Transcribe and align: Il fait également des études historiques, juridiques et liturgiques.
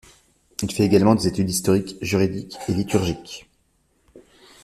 Il 0.63 0.71
fait 0.73 0.83
également 0.85 1.13
des 1.13 1.27
études 1.27 1.47
historiques, 1.51 1.95
juridiques 2.01 2.57
et 2.67 2.73
liturgiques. 2.73 3.47